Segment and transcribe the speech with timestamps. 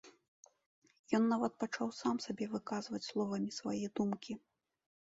[1.17, 4.33] Ён нават пачаў сам сабе выказваць словамі свае думкі.